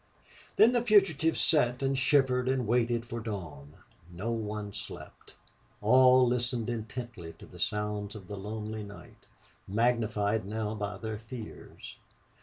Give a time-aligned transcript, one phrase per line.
[0.55, 3.75] Then the fugitives sat and shivered and waited for dawn.
[4.11, 5.35] No one slept.
[5.79, 9.27] All listened intently to the sounds of the lonely night,
[9.67, 11.99] magnified now by their fears.